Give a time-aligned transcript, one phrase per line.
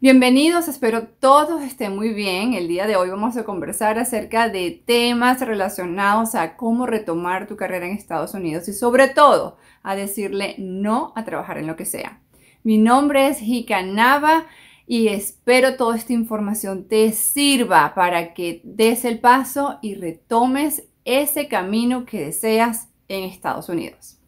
[0.00, 2.54] Bienvenidos, espero todos estén muy bien.
[2.54, 7.56] El día de hoy vamos a conversar acerca de temas relacionados a cómo retomar tu
[7.56, 11.84] carrera en Estados Unidos y sobre todo a decirle no a trabajar en lo que
[11.84, 12.20] sea.
[12.62, 14.46] Mi nombre es Hika Nava
[14.86, 21.48] y espero toda esta información te sirva para que des el paso y retomes ese
[21.48, 24.20] camino que deseas en Estados Unidos.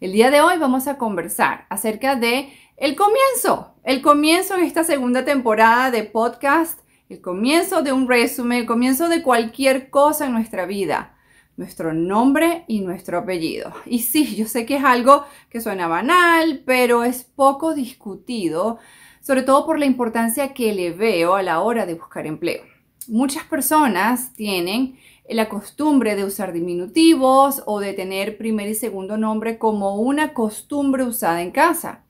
[0.00, 4.82] El día de hoy vamos a conversar acerca de el comienzo, el comienzo en esta
[4.82, 6.80] segunda temporada de podcast,
[7.10, 11.18] el comienzo de un resumen, el comienzo de cualquier cosa en nuestra vida,
[11.58, 13.74] nuestro nombre y nuestro apellido.
[13.84, 18.78] Y sí, yo sé que es algo que suena banal, pero es poco discutido,
[19.20, 22.62] sobre todo por la importancia que le veo a la hora de buscar empleo.
[23.06, 29.58] Muchas personas tienen la costumbre de usar diminutivos o de tener primer y segundo nombre
[29.58, 32.04] como una costumbre usada en casa.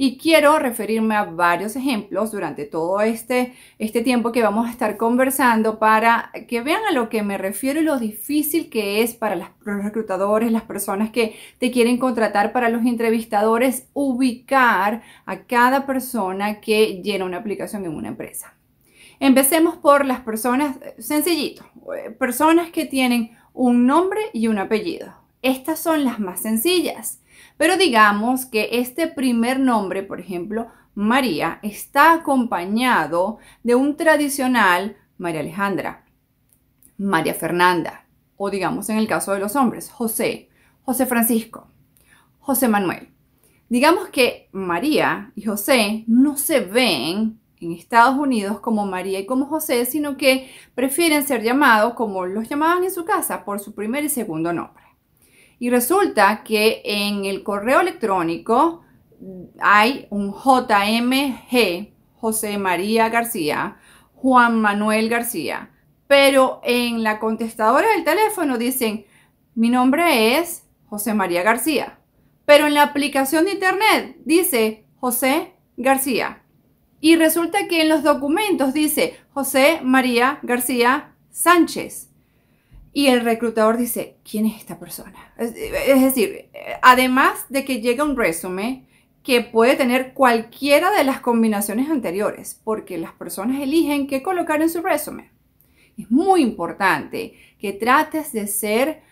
[0.00, 4.96] Y quiero referirme a varios ejemplos durante todo este, este tiempo que vamos a estar
[4.96, 9.34] conversando para que vean a lo que me refiero y lo difícil que es para
[9.34, 16.60] los reclutadores, las personas que te quieren contratar, para los entrevistadores, ubicar a cada persona
[16.60, 18.54] que llena una aplicación en una empresa.
[19.18, 21.66] Empecemos por las personas, sencillito,
[22.20, 25.12] personas que tienen un nombre y un apellido.
[25.42, 27.18] Estas son las más sencillas.
[27.56, 35.40] Pero digamos que este primer nombre, por ejemplo, María, está acompañado de un tradicional María
[35.40, 36.04] Alejandra,
[36.96, 40.48] María Fernanda, o digamos en el caso de los hombres, José,
[40.82, 41.68] José Francisco,
[42.40, 43.08] José Manuel.
[43.68, 49.46] Digamos que María y José no se ven en Estados Unidos como María y como
[49.46, 54.04] José, sino que prefieren ser llamados como los llamaban en su casa por su primer
[54.04, 54.82] y segundo nombre.
[55.58, 58.84] Y resulta que en el correo electrónico
[59.60, 63.76] hay un JMG, José María García,
[64.14, 65.70] Juan Manuel García,
[66.06, 69.06] pero en la contestadora del teléfono dicen,
[69.54, 71.98] mi nombre es José María García,
[72.44, 76.42] pero en la aplicación de internet dice José García.
[77.00, 82.07] Y resulta que en los documentos dice José María García Sánchez.
[82.92, 85.32] Y el reclutador dice, ¿quién es esta persona?
[85.36, 86.50] Es, decir,
[86.82, 88.86] además de que llega un resumen
[89.22, 94.70] que puede tener cualquiera de las combinaciones anteriores, porque las personas eligen qué colocar en
[94.70, 95.30] su resumen.
[95.98, 99.02] Es muy importante que trates de ser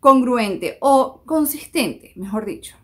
[0.00, 2.76] congruente o consistente, mejor dicho.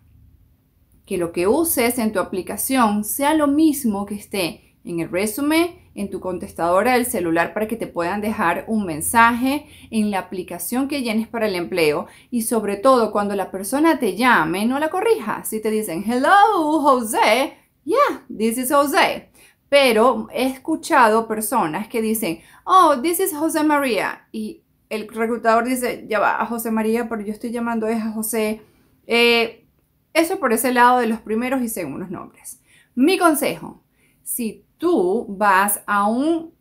[1.05, 5.82] Que lo que uses en tu aplicación sea lo mismo que esté en el resumen
[5.95, 10.89] en tu contestadora del celular para que te puedan dejar un mensaje en la aplicación
[10.89, 14.91] que llenes para el empleo y sobre todo cuando la persona te llame, no la
[14.91, 15.49] corrijas.
[15.49, 17.55] Si te dicen, hello, José,
[17.85, 19.31] yeah, this is José.
[19.69, 24.27] Pero he escuchado personas que dicen, oh, this is José María.
[24.31, 28.61] Y el reclutador dice, ya va, a José María, pero yo estoy llamando a José.
[29.07, 29.65] Eh,
[30.13, 32.61] eso por ese lado de los primeros y segundos nombres.
[32.95, 33.83] Mi consejo,
[34.23, 36.53] si tú vas a un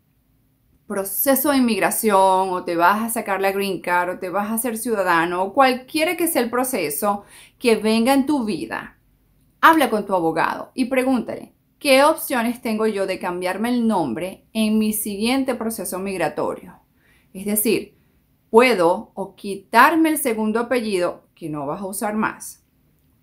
[0.85, 4.59] proceso de inmigración o te vas a sacar la green card o te vas a
[4.59, 7.23] ser ciudadano o cualquiera que sea el proceso
[7.57, 8.99] que venga en tu vida,
[9.59, 14.77] habla con tu abogado y pregúntale, ¿qué opciones tengo yo de cambiarme el nombre en
[14.77, 16.75] mi siguiente proceso migratorio?
[17.33, 17.97] Es decir,
[18.51, 22.63] puedo o quitarme el segundo apellido que no vas a usar más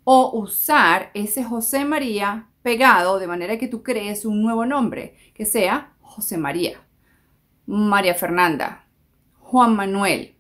[0.02, 5.44] o usar ese José María pegado de manera que tú crees un nuevo nombre, que
[5.44, 6.80] sea José María,
[7.66, 8.86] María Fernanda,
[9.40, 10.34] Juan Manuel.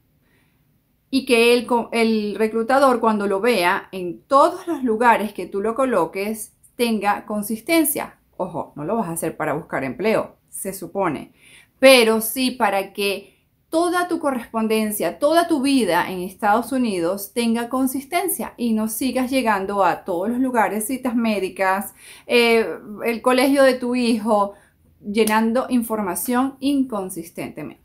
[1.10, 5.74] Y que el, el reclutador cuando lo vea en todos los lugares que tú lo
[5.74, 8.18] coloques tenga consistencia.
[8.36, 11.32] Ojo, no lo vas a hacer para buscar empleo, se supone,
[11.78, 13.37] pero sí para que
[13.70, 19.84] toda tu correspondencia, toda tu vida en Estados Unidos tenga consistencia y no sigas llegando
[19.84, 21.94] a todos los lugares, citas médicas,
[22.26, 22.66] eh,
[23.04, 24.54] el colegio de tu hijo,
[25.00, 27.82] llenando información inconsistentemente.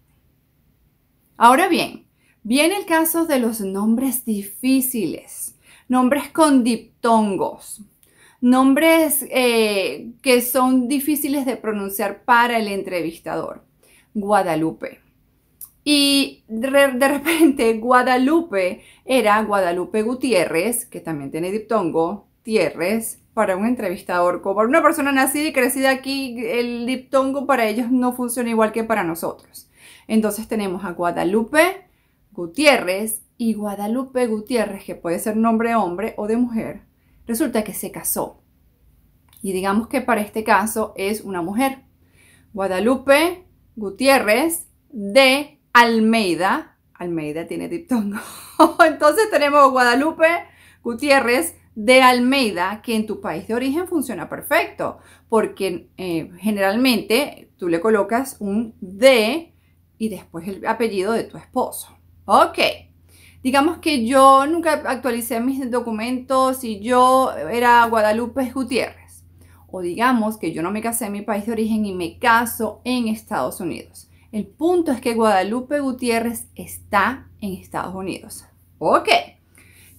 [1.36, 2.06] Ahora bien,
[2.44, 5.56] viene el caso de los nombres difíciles,
[5.90, 7.82] nombres con diptongos,
[8.40, 13.66] nombres eh, que son difíciles de pronunciar para el entrevistador.
[14.14, 15.03] Guadalupe.
[15.84, 24.42] Y de, repente Guadalupe era Guadalupe Gutiérrez, que también tiene diptongo, Tierres, para un entrevistador.
[24.42, 28.72] Como para una persona nacida y crecida aquí, el diptongo para ellos no funciona igual
[28.72, 29.70] que para nosotros.
[30.08, 31.88] Entonces tenemos a Guadalupe
[32.32, 36.82] Gutiérrez y Guadalupe Gutiérrez, que puede ser nombre hombre o de mujer,
[37.28, 38.42] resulta que se casó.
[39.42, 41.80] Y digamos que para este caso es una mujer.
[42.54, 43.46] Guadalupe
[43.76, 46.78] Gutiérrez de Almeida.
[46.94, 48.20] Almeida tiene diptongo.
[48.86, 50.28] Entonces tenemos Guadalupe
[50.84, 57.68] Gutiérrez de Almeida, que en tu país de origen funciona perfecto, porque eh, generalmente tú
[57.68, 59.56] le colocas un de
[59.98, 61.98] y después el apellido de tu esposo.
[62.26, 62.60] Ok.
[63.42, 69.26] Digamos que yo nunca actualicé mis documentos y yo era Guadalupe Gutiérrez.
[69.68, 72.82] O digamos que yo no me casé en mi país de origen y me caso
[72.86, 74.10] en Estados Unidos.
[74.34, 78.44] El punto es que Guadalupe Gutiérrez está en Estados Unidos.
[78.80, 79.08] Ok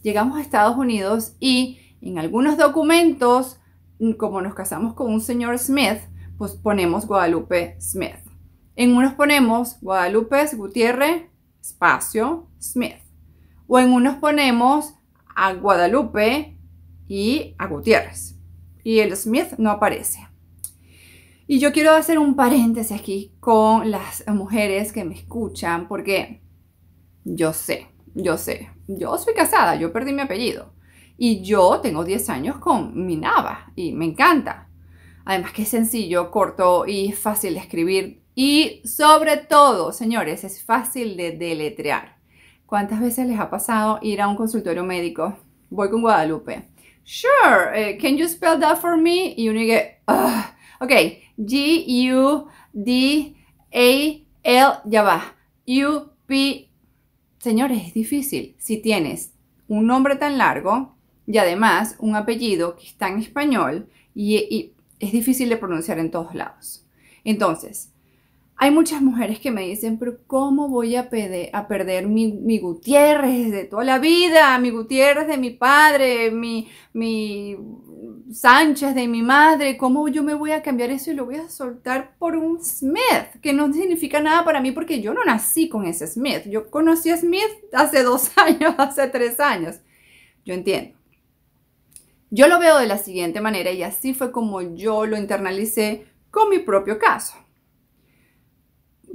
[0.05, 3.59] llegamos a Estados Unidos y en algunos documentos,
[3.99, 5.99] mm, como nos casamos con un señor Smith,
[6.39, 8.21] pues ponemos Guadalupe Smith.
[8.77, 11.25] En unos ponemos Guadalupe Gutiérrez,
[11.61, 12.99] espacio, Smith.
[13.67, 14.95] O en unos ponemos
[15.35, 16.59] a Guadalupe
[17.09, 18.37] y a Gutiérrez.
[18.83, 20.29] Y el Smith no aparece.
[21.47, 26.41] Y yo quiero hacer un paréntesis aquí con las mujeres que me escuchan porque
[27.25, 30.73] yo sé, yo sé, yo soy casada, yo perdí mi apellido.
[31.19, 34.69] Y yo tengo 10 años con mi Nava y me encanta.
[35.27, 38.23] Además que es sencillo, corto y fácil de escribir.
[38.35, 42.17] Y sobre todo, señores, es fácil de deletrear.
[42.67, 45.37] ¿Cuántas veces les ha pasado ir a un consultorio médico?
[45.71, 46.69] Voy con Guadalupe.
[47.05, 49.35] Sure, eh, can you spell that for me?
[49.37, 50.01] Y uno dice,
[50.81, 50.93] ok,
[51.37, 52.45] G-U-D-A-L,
[54.85, 55.37] ya va,
[55.67, 56.69] U-P
[57.45, 59.35] Señores, es difícil si tienes
[59.69, 65.51] un nombre tan largo y además un apellido que está en español y, es difícil
[65.51, 66.87] de pronunciar en todos lados.
[67.23, 67.93] Entonces,
[68.57, 73.65] hay muchas mujeres que me dicen, pero ¿cómo voy a, perder mi, mi, Gutiérrez de
[73.65, 74.57] toda la vida?
[74.59, 77.57] Mi Gutiérrez de mi padre, mi, mi
[78.33, 81.49] Sánchez de mi madre, ¿cómo yo me voy a cambiar eso y lo voy a
[81.49, 83.41] soltar por un Smith?
[83.43, 86.43] Que no significa nada para mí porque yo no nací con ese Smith.
[86.47, 87.43] Yo conocí a Smith
[87.73, 89.81] hace dos años, hace tres años.
[90.45, 90.97] Yo entiendo.
[92.31, 96.51] Yo lo veo de la siguiente manera y así fue como yo lo internalicé con
[96.51, 97.44] mi propio caso.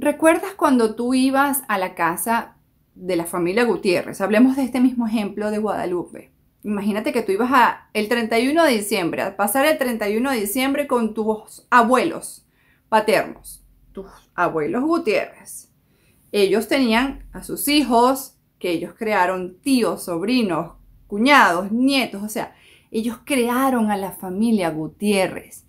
[0.02, 2.56] ¿Recuerdas cuando tú ibas a la casa
[2.94, 4.22] de la familia Gutiérrez?
[4.22, 6.30] Hablemos de este mismo ejemplo de Guadalupe.
[6.64, 10.86] Imagínate que tú ibas a el 31 de diciembre, a pasar el 31 de diciembre
[10.86, 12.46] con tus abuelos
[12.88, 13.62] paternos,
[13.92, 15.68] tus abuelos Gutiérrez.
[16.32, 20.76] Ellos tenían a sus hijos, que ellos crearon tíos, sobrinos,
[21.08, 22.54] cuñados, nietos, o sea,
[22.90, 25.66] ellos crearon a la familia Gutiérrez.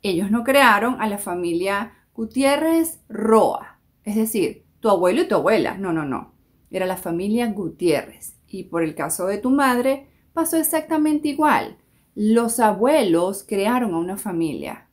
[0.00, 3.73] Ellos no crearon a la familia Gutiérrez Roa,
[4.04, 6.32] es decir, tu abuelo y tu abuela, no, no, no,
[6.70, 8.36] era la familia Gutiérrez.
[8.48, 11.78] Y por el caso de tu madre, pasó exactamente igual.
[12.14, 14.88] Los abuelos crearon a una familia.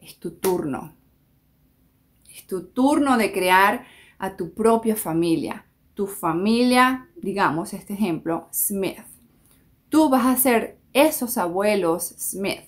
[0.00, 0.94] Es tu turno.
[2.34, 3.84] Es tu turno de crear
[4.18, 5.66] a tu propia familia.
[5.94, 8.98] Tu familia, digamos este ejemplo, Smith.
[9.88, 12.64] Tú vas a ser esos abuelos Smith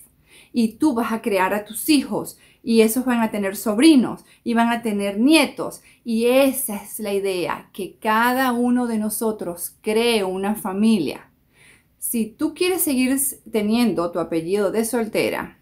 [0.52, 4.52] y tú vas a crear a tus hijos y esos van a tener sobrinos y
[4.52, 5.80] van a tener nietos.
[6.04, 11.30] Y esa es la idea, que cada uno de nosotros cree una familia
[12.08, 13.18] si tú quieres seguir
[13.50, 15.58] teniendo tu apellido de soltera,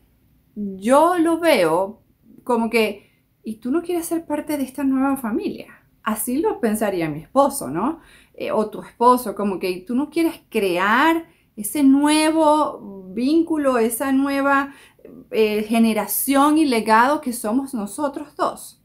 [0.55, 2.03] yo lo veo
[2.45, 3.11] como que,
[3.43, 5.69] ¿y tú no quieres ser parte de esta nueva familia?
[6.03, 8.01] Así lo pensaría mi esposo, ¿no?
[8.35, 11.25] Eh, o tu esposo, como que tú no quieres crear
[11.57, 14.75] ese nuevo vínculo, esa nueva
[15.31, 18.81] eh, generación y legado que somos nosotros dos.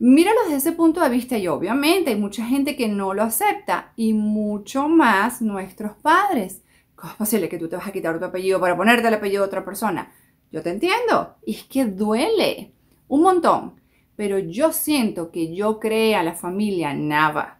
[0.00, 3.92] Míralo desde ese punto de vista y obviamente hay mucha gente que no lo acepta
[3.96, 6.62] y mucho más nuestros padres.
[6.94, 9.42] ¿Cómo es posible que tú te vas a quitar tu apellido para ponerte el apellido
[9.42, 10.12] de otra persona?
[10.50, 11.36] Yo te entiendo.
[11.46, 12.72] Es que duele
[13.08, 13.80] un montón.
[14.16, 17.57] Pero yo siento que yo creé a la familia Nava.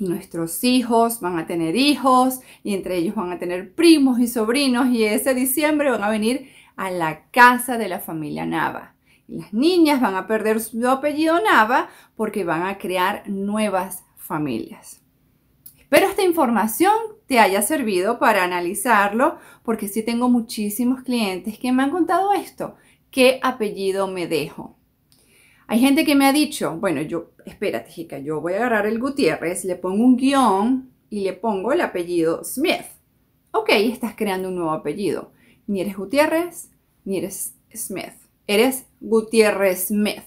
[0.00, 4.88] Nuestros hijos van a tener hijos y entre ellos van a tener primos y sobrinos
[4.88, 8.94] y ese diciembre van a venir a la casa de la familia Nava.
[9.28, 15.02] Las niñas van a perder su apellido Nava porque van a crear nuevas familias.
[15.78, 16.94] Espero esta información
[17.26, 22.74] te haya servido para analizarlo porque sí tengo muchísimos clientes que me han contado esto.
[23.10, 24.79] ¿Qué apellido me dejo?
[25.70, 28.98] Hay gente que me ha dicho, bueno, yo, espérate, chica, yo voy a agarrar el
[28.98, 32.86] Gutiérrez, le pongo un guion y le pongo el apellido Smith.
[33.52, 35.32] Ok, estás creando un nuevo apellido.
[35.68, 36.70] Ni eres Gutiérrez,
[37.04, 38.14] ni eres Smith
[38.50, 40.24] eres Gutiérrez Smith.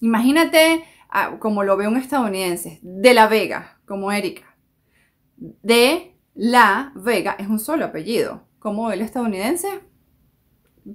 [0.00, 4.56] Imagínate ah, como lo ve un estadounidense, de la Vega, como Erika.
[5.36, 8.42] De la Vega es un solo apellido.
[8.58, 9.68] ¿Cómo el estadounidense?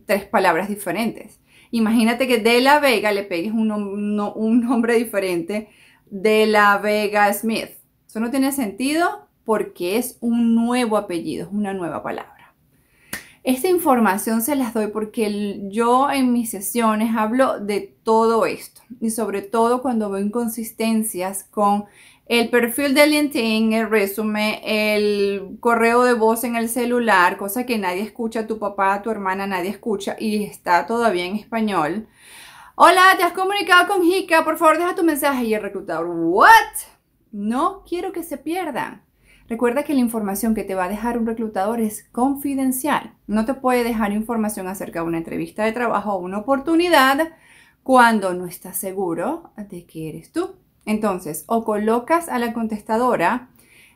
[0.06, 1.40] tres palabras diferentes.
[1.72, 3.68] Imagínate que de la Vega le pegues un,
[4.16, 5.70] nombre diferente
[6.10, 7.70] de la Vega Smith.
[8.08, 12.54] Eso no tiene sentido porque es un nuevo apellido, es una nueva palabra.
[13.44, 19.10] Esta información se las doy porque yo en mis sesiones hablo de todo esto y
[19.10, 21.86] sobre todo cuando veo inconsistencias con
[22.30, 27.78] el perfil de LinkedIn, el resumen, el correo de voz en el celular, cosa que
[27.78, 32.08] nadie escucha, tu papá, tu hermana, nadie escucha y está todavía en español.
[32.76, 36.50] Hola, te has comunicado con Jika, por favor deja tu mensaje y el reclutador, ¿what?
[37.32, 39.04] No quiero que se pierdan.
[39.48, 43.14] Recuerda que la información que te va a dejar un reclutador es confidencial.
[43.28, 47.30] No te puede dejar información acerca de una entrevista de trabajo o una oportunidad
[47.84, 50.56] cuando no estás seguro de que eres tú.
[50.88, 53.50] Entonces, o colocas a la contestadora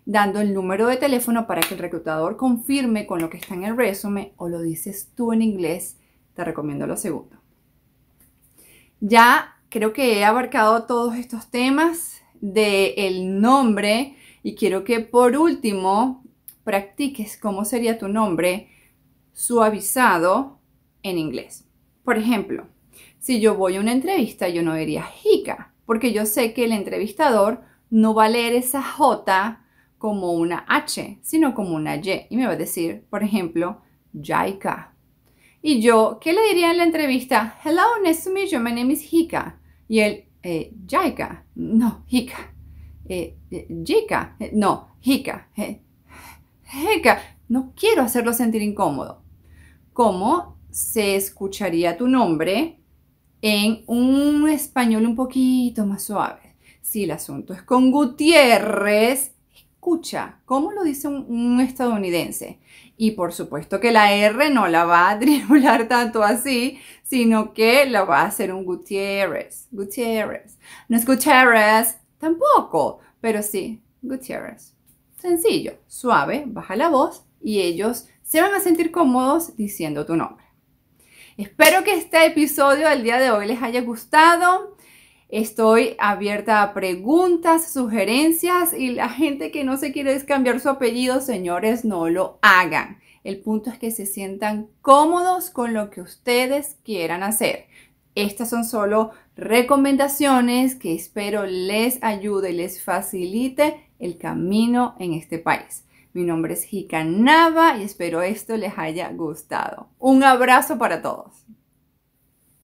[0.05, 3.63] dando el número de teléfono para que el reclutador confirme con lo que está en
[3.63, 5.97] el resumen o lo dices tú en inglés.
[6.35, 7.37] Te recomiendo lo segundo.
[8.99, 15.37] Ya creo que he abarcado todos estos temas del el nombre y quiero que por
[15.37, 16.23] último
[16.65, 18.69] practiques cómo sería tu nombre
[19.31, 20.59] suavizado
[21.03, 21.63] en inglés.
[22.03, 22.67] Por ejemplo,
[23.19, 26.71] si yo voy a una entrevista, yo no diría Hika, porque yo sé que el
[26.71, 29.61] entrevistador no va a leer esa J
[29.97, 32.27] como una H, sino como una Y.
[32.29, 33.81] Y me va a decir, por ejemplo,
[34.13, 34.95] Jaika.
[35.61, 37.57] Y yo, ¿qué le diría en la entrevista?
[37.61, 39.59] Hello, nice to meet you, my name is Hika.
[39.89, 41.43] Y él, eh, Jaika.
[41.55, 42.53] No, Hika
[43.09, 43.35] eh,
[43.83, 45.81] Jika, eh, no, Hika, eh,
[47.49, 49.23] no quiero hacerlo sentir incómodo.
[49.91, 52.80] ¿Cómo se escucharía tu nombre
[53.41, 56.55] en un español un poquito más suave?
[56.81, 62.59] Si el asunto es con Gutiérrez, escucha, ¿cómo lo dice un, estadounidense?
[62.97, 67.85] Y por supuesto que la R no la va a tribular tanto así, sino que
[67.85, 69.67] la va a hacer un Gutiérrez.
[69.71, 70.57] Gutiérrez.
[70.87, 74.75] No es Gutiérrez, Tampoco, pero sí, Gutiérrez.
[75.17, 80.45] Sencillo, suave, baja la voz y ellos se van a sentir cómodos diciendo tu nombre.
[81.41, 84.77] Espero que este episodio del día de hoy les haya gustado.
[85.27, 91.19] Estoy abierta a preguntas, sugerencias y la gente que no se quiere cambiar su apellido,
[91.19, 92.99] señores, no lo hagan.
[93.23, 97.65] El punto es que se sientan cómodos con lo que ustedes quieran hacer.
[98.13, 105.39] Estas son solo recomendaciones que espero les ayude y les facilite el camino en este
[105.39, 105.85] país.
[106.13, 109.87] Mi nombre es Jika Nava y espero esto les haya gustado.
[109.97, 111.45] Un abrazo para todos.